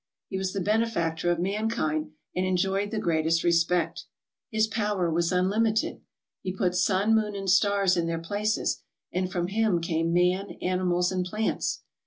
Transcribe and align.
He 0.29 0.37
was 0.39 0.51
the 0.53 0.61
benefactor 0.61 1.29
of 1.29 1.37
man 1.37 1.69
kind 1.69 2.13
and 2.35 2.43
enjoyed 2.43 2.89
the 2.89 2.97
greatest 2.97 3.43
respect. 3.43 4.05
His 4.49 4.65
power 4.65 5.11
was 5.13 5.31
unlimited. 5.31 6.01
He 6.41 6.51
put 6.55 6.73
sun, 6.73 7.13
moon, 7.13 7.35
and 7.35 7.47
stars 7.47 7.95
in 7.95 8.07
their 8.07 8.17
places, 8.17 8.81
and 9.13 9.31
from 9.31 9.49
him 9.49 9.79
came 9.79 10.11
man, 10.11 10.57
animals, 10.59 11.11
and 11.11 11.23
plants. 11.23 11.81